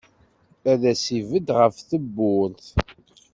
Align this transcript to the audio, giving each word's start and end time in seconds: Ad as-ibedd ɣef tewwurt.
Ad 0.71 0.81
as-ibedd 0.91 1.47
ɣef 1.59 1.75
tewwurt. 1.89 2.67